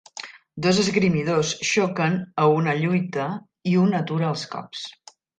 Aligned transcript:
Dos 0.65 0.77
esgrimidors 0.83 1.51
xoquen 1.71 2.15
a 2.43 2.47
una 2.53 2.73
lluita 2.79 3.27
i 3.73 3.75
un 3.83 3.93
atura 3.99 4.29
els 4.31 4.47
cops. 4.55 4.87